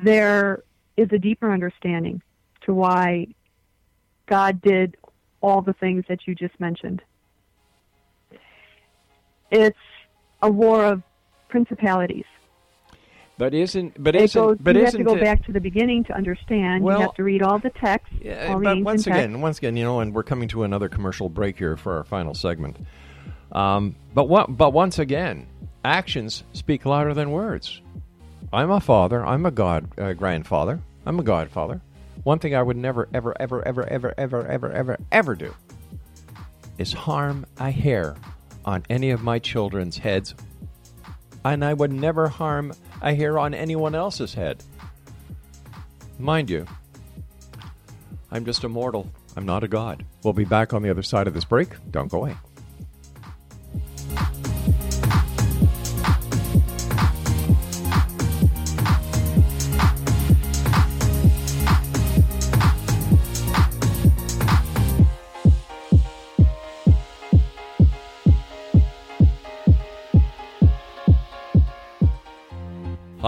[0.06, 0.64] there
[0.98, 2.22] is a deeper understanding
[2.66, 3.28] to why
[4.28, 4.98] God did
[5.42, 7.02] all the things that you just mentioned.
[9.50, 9.78] It's
[10.42, 11.04] a war of
[11.50, 12.26] principalities.
[13.38, 15.46] But isn't but it isn't goes, but you isn't you have to go it, back
[15.48, 16.84] to the beginning to understand.
[16.84, 19.18] Well- you have to read all the text, Yeah, all but once text.
[19.20, 22.04] again, once again, you know, and we're coming to another commercial break here for our
[22.04, 22.78] final segment.
[23.52, 24.56] Um, but what?
[24.56, 25.48] But once again,
[25.84, 27.82] actions speak louder than words.
[28.54, 29.26] I'm a father.
[29.26, 30.82] I'm a god uh, grandfather.
[31.06, 31.82] I'm a godfather.
[32.24, 35.56] One thing I would never, ever, ever, ever, ever, ever, ever, ever, ever do
[36.78, 38.16] is harm a hair
[38.66, 40.36] on any of my children's heads,
[41.44, 44.64] and I would never harm a hair on anyone else's head.
[46.20, 46.68] Mind you,
[48.32, 49.10] I'm just a mortal.
[49.36, 50.06] I'm not a god.
[50.24, 51.70] We'll be back on the other side of this break.
[51.90, 52.36] Don't go away.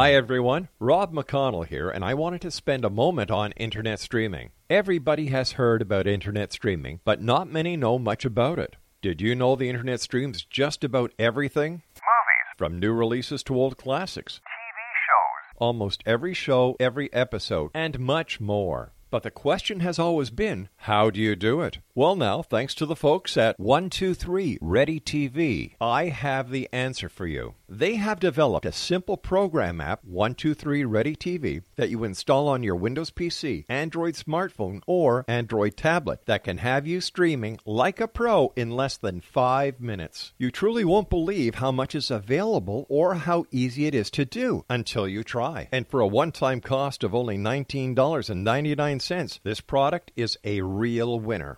[0.04, 4.49] Hi everyone, Rob McConnell here, and I wanted to spend a moment on internet streaming.
[4.70, 8.76] Everybody has heard about internet streaming, but not many know much about it.
[9.01, 11.84] Did you know the internet streams just about everything?
[11.93, 14.41] Movies, From new releases to old classics.
[14.43, 14.76] TV
[15.08, 18.91] shows, Almost every show, every episode, and much more.
[19.14, 21.78] But the question has always been, how do you do it?
[21.93, 27.28] Well, now, thanks to the folks at 123 Ready TV, I have the answer for
[27.28, 27.54] you.
[27.76, 32.76] They have developed a simple program app, 123 Ready TV, that you install on your
[32.76, 38.53] Windows PC, Android smartphone, or Android tablet that can have you streaming like a pro
[38.55, 40.34] in less than five minutes.
[40.38, 44.65] You truly won't believe how much is available or how easy it is to do
[44.69, 45.67] until you try.
[45.71, 51.57] And for a one time cost of only $19.99, this product is a real winner.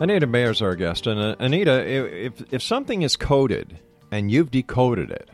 [0.00, 3.78] Anita Meyer is our guest, and uh, Anita, if if something is coded
[4.10, 5.28] and you've decoded it,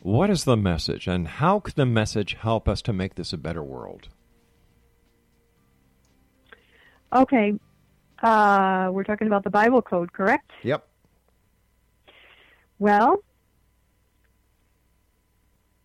[0.00, 3.36] what is the message, and how can the message help us to make this a
[3.36, 4.08] better world?
[7.12, 7.54] Okay.
[8.22, 10.50] Uh, we're talking about the Bible code, correct?
[10.62, 10.86] Yep.
[12.78, 13.24] Well,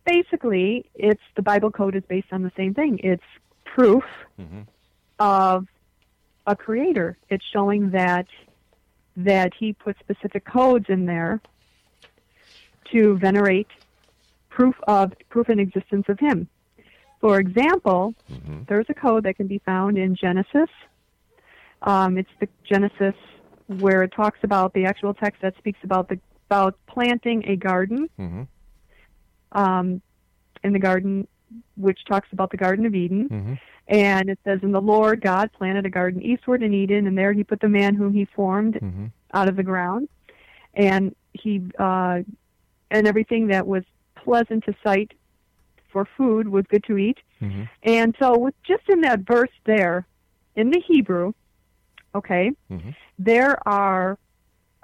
[0.06, 3.00] basically, it's the Bible code is based on the same thing.
[3.04, 3.24] It's
[3.66, 4.04] proof
[4.40, 4.62] Mm-hmm.
[5.18, 5.66] of
[6.48, 7.18] a creator.
[7.30, 8.26] It's showing that
[9.18, 11.42] that he put specific codes in there
[12.92, 13.68] to venerate
[14.50, 16.48] proof of proof in existence of him.
[17.20, 18.14] For example,
[18.68, 20.70] there's a code that can be found in Genesis.
[21.82, 23.16] Um, it's the Genesis
[23.68, 26.20] where it talks about the actual text that speaks about the
[26.50, 28.44] about planting a garden Mm-hmm.
[29.52, 30.02] um,
[30.64, 31.28] in the garden,
[31.76, 33.30] which talks about the Garden of Eden.
[33.30, 33.54] Mm-hmm.
[33.90, 37.32] And it says, And the Lord God planted a garden eastward in Eden, and there
[37.34, 39.06] he put the man whom he formed Mm-hmm.
[39.34, 40.10] out of the ground.
[40.74, 42.20] And he, uh,
[42.92, 43.84] and everything that was
[44.16, 45.14] pleasant to sight
[45.92, 47.18] for food was good to eat.
[47.42, 47.64] Mm-hmm.
[47.84, 50.06] And so, with just in that verse there,
[50.56, 51.34] in the Hebrew,
[52.14, 52.96] okay, Mhm.
[53.20, 54.18] there are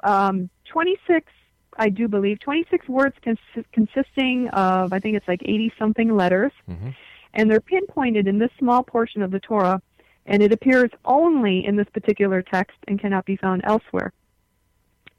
[0.04, 1.32] um, 26,
[1.78, 6.52] I do believe, 26 words cons- consisting of, I think it's like 80 something letters
[6.70, 6.90] Mm-hmm.
[7.34, 9.82] and they're pinpointed in this small portion of the Torah,
[10.26, 14.14] and it appears only in this particular text and cannot be found elsewhere.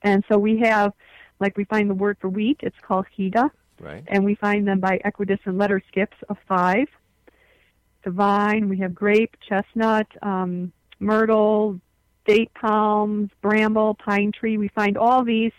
[0.02, 0.92] And so we have,
[1.40, 3.50] like we find the word for wheat, it's called hida,
[3.80, 4.04] Right.
[4.06, 6.86] and we find them by equidistant letter skips of five.
[8.04, 11.80] The vine, we have grape, chestnut, um, myrtle,
[12.26, 14.56] date palms, bramble, pine tree.
[14.58, 15.52] We find all these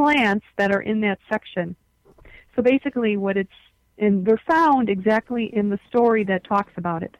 [0.00, 1.76] plants that are in that section.
[2.56, 3.50] So basically, what it's
[3.98, 7.14] and they're found exactly in the story that talks about it.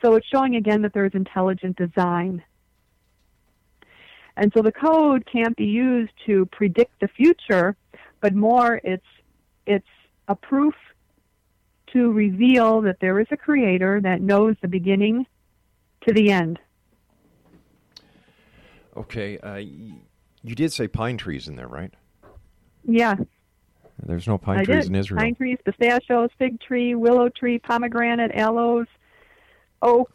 [0.00, 2.44] So it's showing again that there's intelligent design.
[4.36, 7.76] And so the code can't be used to predict the future,
[8.20, 9.12] but more it's
[9.66, 9.94] it's
[10.28, 10.74] a proof
[11.92, 15.26] to reveal that there is a creator that knows the beginning
[16.06, 16.60] to the end.
[18.96, 19.38] Okay.
[19.38, 19.62] Uh,
[20.44, 21.92] You did say pine trees in there, right?
[22.84, 23.14] Yeah,
[24.02, 24.88] There's no pine I trees did.
[24.88, 25.22] in Israel.
[25.22, 28.86] Pine trees, pistachios, fig tree, willow tree, pomegranate, aloes,
[29.82, 30.10] oak.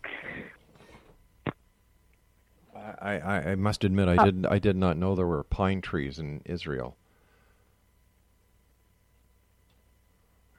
[2.75, 5.81] I, I, I must admit, I Uh, did I did not know there were pine
[5.81, 6.97] trees in Israel.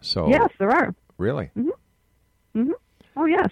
[0.01, 0.95] So Yes, there are.
[1.19, 2.73] really hmm
[3.17, 3.51] Oh yes.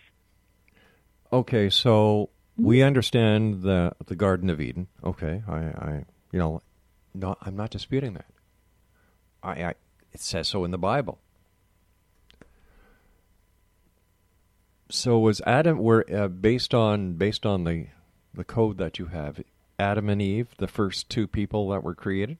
[1.33, 1.69] okay.
[1.71, 4.89] So we understand the the Garden of Eden.
[5.05, 6.63] Okay, I, I you know,
[7.15, 8.27] no, I'm not disputing that.
[9.43, 9.75] I, I
[10.13, 11.19] it says so in the Bible.
[14.89, 17.89] So was Adam were uh, based on based on the
[18.33, 19.43] the code that you have
[19.79, 22.39] Adam and Eve the first two people that were created?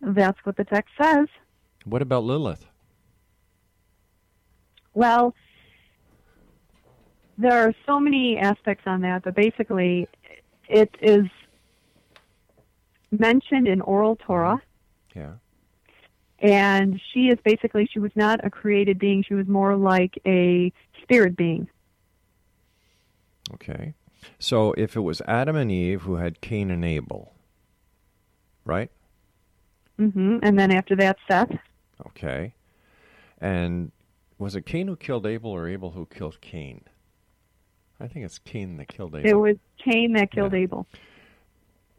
[0.00, 1.28] That's what the text says.
[1.84, 2.66] What about Lilith?
[4.94, 5.34] Well,
[7.42, 10.08] there are so many aspects on that, but basically,
[10.68, 11.26] it is
[13.10, 14.62] mentioned in oral Torah,
[15.14, 15.34] Yeah.
[16.38, 20.72] and she is basically she was not a created being; she was more like a
[21.02, 21.68] spirit being.
[23.54, 23.94] Okay.
[24.38, 27.34] So if it was Adam and Eve who had Cain and Abel,
[28.64, 28.90] right?
[29.98, 31.50] Mm hmm And then after that, Seth.
[32.06, 32.54] Okay.
[33.38, 33.90] And
[34.38, 36.84] was it Cain who killed Abel or Abel who killed Cain?
[38.00, 39.30] I think it's Cain that killed Abel.
[39.30, 40.86] It was Cain that killed Abel.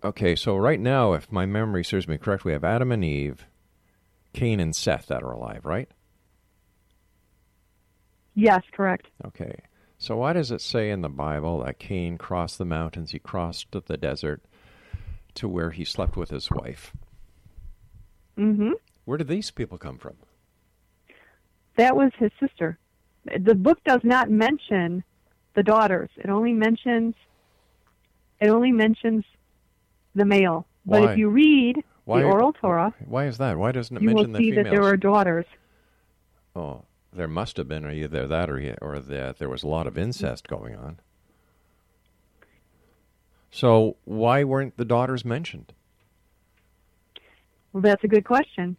[0.04, 3.46] Okay, so right now, if my memory serves me correct, we have Adam and Eve,
[4.34, 5.90] Cain and Seth that are alive, right?
[8.36, 9.08] Yes, correct.
[9.26, 9.62] Okay.
[9.98, 13.68] So why does it say in the Bible that Cain crossed the mountains, he crossed
[13.72, 14.44] the desert
[15.36, 16.92] to where he slept with his wife?
[18.38, 18.72] Mm hmm
[19.06, 20.16] Where did these people come from?
[21.78, 22.78] That was his sister.
[23.26, 25.04] The book does not mention
[25.56, 26.10] the daughters.
[26.18, 27.16] It only mentions
[28.40, 29.24] it only mentions
[30.16, 30.66] the male.
[30.86, 33.58] But if you read Why- the oral Torah, Why is that?
[33.58, 34.66] Why doesn't it you will mention the see females?
[34.66, 35.46] that there are daughters.
[36.56, 39.98] Oh, there must have been either that or or that there was a lot of
[39.98, 41.00] incest going on.
[43.52, 45.74] So why weren't the daughters mentioned?
[47.72, 48.78] Well, that's a good question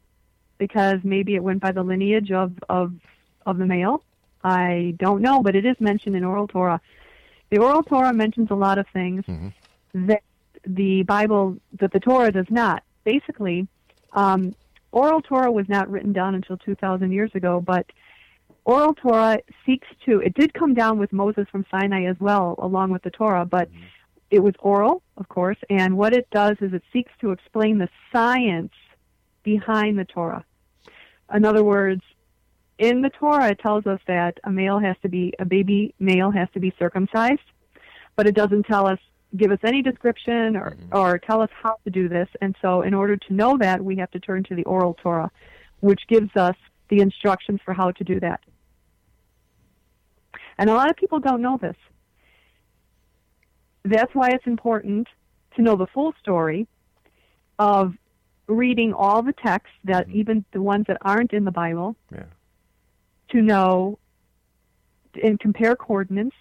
[0.59, 2.93] because maybe it went by the lineage of of
[3.47, 4.03] of the male.
[4.45, 6.81] I don't know, but it is mentioned in oral Torah.
[7.51, 9.25] The oral Torah mentions a lot of things
[9.95, 10.23] that
[10.67, 12.83] the Bible, that the Torah does not.
[13.05, 13.67] Basically,
[14.13, 14.55] um,
[14.93, 17.87] oral Torah was not written down until 2,000 years ago, but
[18.65, 22.91] oral Torah seeks to, it did come down with Moses from Sinai as well, along
[22.91, 23.69] with the Torah, but
[24.31, 27.89] it was oral, of course, and what it does is it seeks to explain the
[28.13, 28.73] science
[29.43, 30.45] behind the Torah.
[31.33, 32.03] In other words,
[32.85, 36.31] in the Torah, it tells us that a male has to be, a baby male
[36.31, 37.41] has to be circumcised,
[38.15, 38.99] but it doesn't tell us,
[39.37, 40.95] give us any description or, mm-hmm.
[40.97, 42.29] or tell us how to do this.
[42.43, 45.31] And so, in order to know that, we have to turn to the oral Torah,
[45.81, 46.57] which gives us
[46.91, 48.41] the instructions for how to do that.
[50.59, 51.77] And a lot of people don't know this.
[53.85, 55.09] That's why it's important
[55.57, 56.69] to know the full story
[57.59, 57.95] of
[58.47, 60.19] reading all the texts that mm-hmm.
[60.19, 62.25] even the ones that aren't in the Bible Yeah.
[63.31, 63.99] To know
[65.23, 66.37] and compare coordinates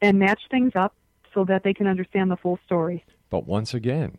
[0.00, 0.94] and match things up
[1.32, 3.04] so that they can understand the full story.
[3.30, 4.18] But once again,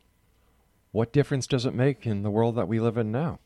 [0.92, 3.40] what difference does it make in the world that we live in now?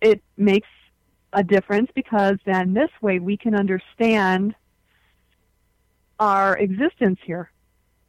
[0.00, 0.68] It makes
[1.32, 4.54] a difference because then this way we can understand
[6.18, 7.50] our existence here.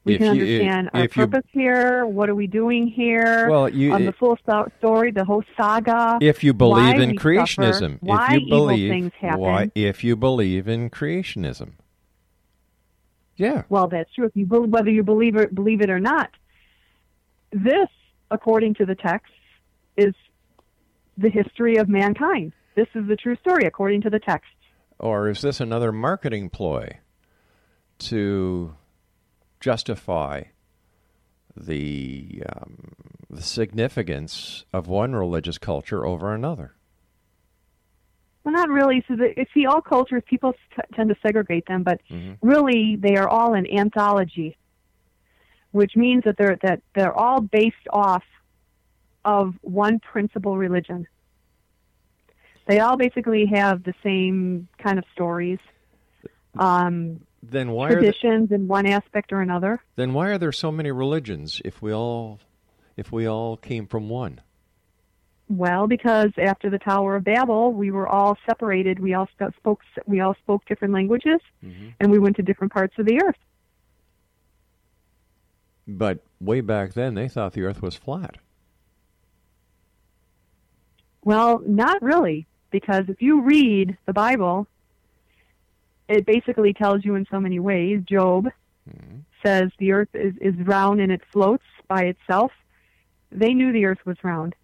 [0.04, 2.06] We If can you- understand our if you- purpose here.
[2.08, 3.48] What are we doing here?
[3.50, 4.36] Well, you- on the full
[4.80, 6.18] story, the whole saga.
[6.22, 9.40] If you believe in creationism, suffer, why if you believe evil things happen.
[9.40, 11.74] why if you believe in creationism.
[13.36, 13.64] Yeah.
[13.70, 14.26] Well, that's true.
[14.26, 16.32] If you whether you believe it believe it or not,
[17.52, 17.88] this,
[18.32, 19.32] according to the text,
[19.98, 20.14] is
[21.18, 22.54] the history of mankind.
[22.76, 24.50] This is the true story according to the text.
[25.00, 26.98] Or is this another marketing ploy
[28.00, 28.76] to
[29.62, 30.44] justify
[31.56, 32.94] the um,
[33.30, 36.74] the significance of one religious culture over another?
[38.44, 39.04] Well, not really.
[39.08, 42.02] So, the, see, all cultures people t- tend to segregate them, but
[42.42, 44.58] really they are all an anthology,
[45.72, 48.24] which means that they're that they're all based off
[49.24, 51.08] of one principal religion.
[52.68, 55.60] They all basically have the same kind of stories,
[56.58, 59.82] um, Then why are the, traditions in one aspect or another.
[59.96, 62.40] then why are there so many religions if we all
[62.98, 64.42] if we all came from one?
[65.50, 69.00] Well, because after the Tower of Babel, we were all separated.
[69.00, 69.28] We all
[69.60, 71.90] spoke we all spoke different languages, mm-hmm.
[72.00, 73.38] and we went to different parts of the earth.
[75.88, 78.38] But way back then, they thought the Earth was flat.
[81.24, 84.68] Well, not really, because if you read the Bible,
[86.12, 88.02] it basically tells you in so many ways.
[88.08, 88.48] Job
[88.90, 89.20] hmm.
[89.44, 92.52] says the earth is, is round and it floats by itself.
[93.32, 94.56] They knew the earth was round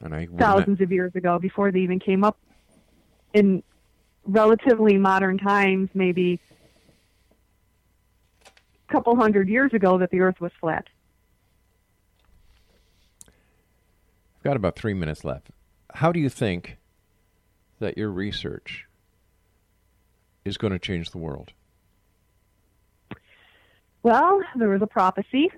[0.00, 2.38] And I thousands of years ago before they even came up
[3.32, 3.62] in
[4.26, 6.40] relatively modern times, maybe
[8.88, 10.86] a couple hundred years ago, that the earth was flat.
[13.26, 15.48] I've got about three minutes left.
[15.94, 16.76] How do you think
[17.80, 18.83] that your research
[20.44, 21.52] is going to change the world?
[24.02, 25.50] Well, there was a prophecy,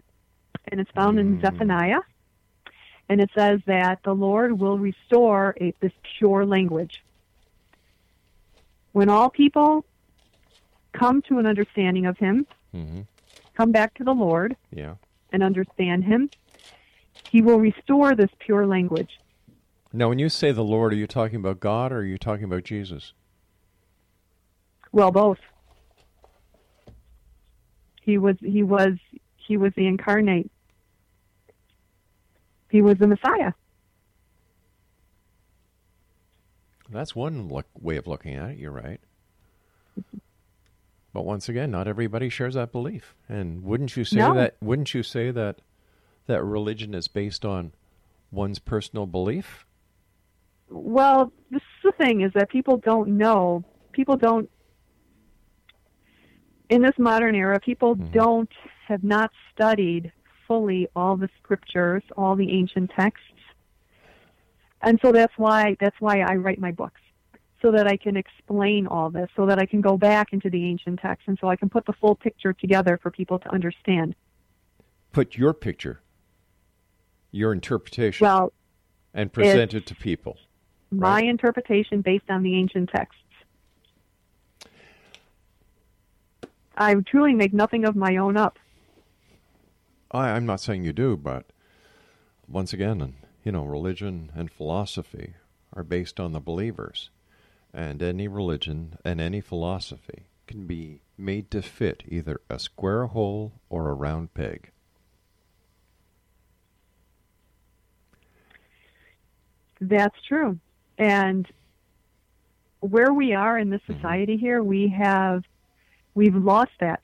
[0.70, 2.00] and it's found in Zephaniah,
[3.08, 7.02] and it says that the Lord will restore a, this pure language.
[8.92, 9.84] When all people
[10.92, 13.00] come to an understanding of Him, Mm-hmm.
[13.56, 14.96] come back to the Lord Yeah.
[15.32, 16.28] and understand Him,
[17.30, 19.18] He will restore this pure language.
[19.92, 22.44] Now, when you say the Lord, are you talking about God or are you talking
[22.44, 23.12] about Jesus?
[24.96, 25.36] Well, both.
[28.00, 28.92] He was he was
[29.36, 30.50] he was the incarnate.
[32.70, 33.52] He was the Messiah.
[36.88, 38.56] That's one look, way of looking at it.
[38.56, 38.98] You're right.
[41.12, 43.14] But once again, not everybody shares that belief.
[43.28, 44.32] And wouldn't you say No.
[44.32, 44.56] that?
[44.62, 45.60] Wouldn't you say that
[46.26, 47.72] that religion is based on
[48.32, 49.66] one's personal belief?
[50.70, 53.62] Well, this is the thing is that people don't know.
[53.92, 54.48] People don't.
[56.68, 58.12] In this modern era, people mm-hmm.
[58.12, 58.52] don't
[58.88, 60.12] have not studied
[60.48, 63.22] fully all the scriptures, all the ancient texts,
[64.82, 67.00] and so that's why that's why I write my books,
[67.62, 70.64] so that I can explain all this, so that I can go back into the
[70.64, 74.14] ancient texts, and so I can put the full picture together for people to understand.
[75.12, 76.00] Put your picture,
[77.30, 78.52] your interpretation, Well,
[79.14, 80.36] and present it to people.
[80.90, 83.20] my interpretation based on the ancient texts.
[86.76, 88.58] I truly make nothing of my own up.
[90.10, 91.46] I, I'm not saying you do, but
[92.48, 93.14] once again,
[93.44, 95.34] you know, religion and philosophy
[95.72, 97.10] are based on the believers,
[97.72, 103.52] and any religion and any philosophy can be made to fit either a square hole
[103.68, 104.70] or a round peg.
[109.80, 110.58] That's true.
[110.98, 111.46] And
[112.80, 113.94] where we are in this mm-hmm.
[113.94, 115.44] society here, we have
[116.16, 117.02] we've lost that.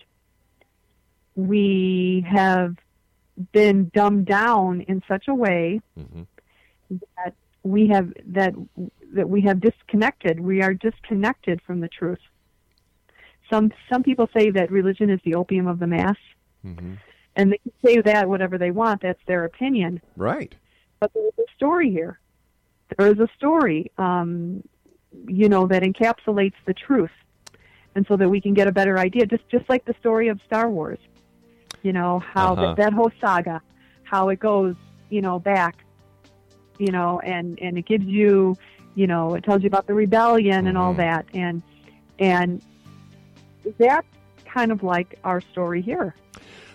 [1.36, 2.74] We have
[3.52, 5.80] been dumbed down in such a way
[7.16, 8.54] that we have that
[9.14, 10.40] that we have disconnected.
[10.40, 12.18] We are disconnected from the truth.
[13.48, 16.16] Some some people say that religion is the opium of the mass,
[16.64, 16.94] Mm-hmm.
[17.34, 19.02] and they can say that whatever they want.
[19.02, 20.00] That's their opinion.
[20.16, 20.54] Right.
[21.00, 22.20] But there is a story here.
[22.96, 24.62] There is a story, um,
[25.26, 27.10] you know, that encapsulates the truth,
[27.94, 29.26] and so that we can get a better idea.
[29.26, 30.98] Just just like the story of Star Wars,
[31.82, 32.74] you know how Uh-huh.
[32.74, 33.60] that, that whole saga,
[34.04, 34.74] how it goes,
[35.10, 35.84] you know, back,
[36.78, 38.56] you know, and and it gives you,
[38.94, 41.62] you know, it tells you about the rebellion and all that, and
[42.18, 42.62] and
[43.78, 44.06] that's
[44.44, 46.14] kind of like our story here.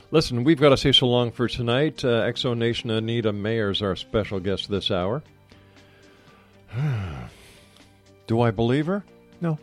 [0.09, 2.03] Listen, we've got to say so long for tonight.
[2.05, 5.21] Uh, X Nation Anita Meyer is our special guest this hour.
[8.27, 9.03] Do I believe her?
[9.41, 9.57] No.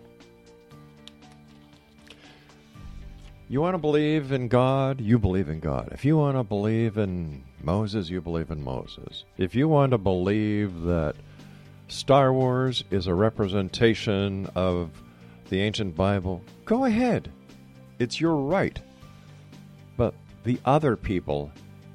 [3.46, 5.90] You want to believe in God, you believe in God.
[5.92, 9.24] If you want to believe in Moses, you believe in Moses.
[9.36, 11.14] If you want to believe that
[11.88, 14.90] Star Wars is a representation of
[15.50, 17.30] the ancient Bible, go ahead.
[17.98, 18.80] It's your right.
[19.98, 20.14] But
[20.44, 21.52] the other people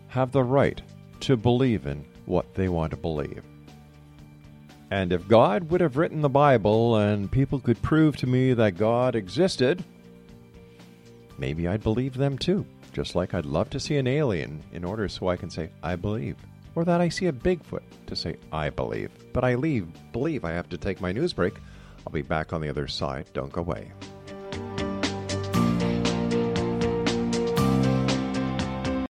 [0.10, 0.80] have the right
[1.22, 3.42] to believe in what they want to believe.
[4.92, 8.78] And if God would have written the Bible and people could prove to me that
[8.78, 9.84] God existed,
[11.40, 12.66] maybe I'd believe them too.
[12.94, 15.96] Just like I'd love to see an alien in order so I can say, I
[15.96, 16.36] believe.
[16.76, 19.12] Or that I see a Bigfoot to say, I believe.
[19.34, 21.56] But I leave, believe I have to take my news break.
[22.06, 23.28] I'll be back on the other side.
[23.34, 23.92] Don't go away.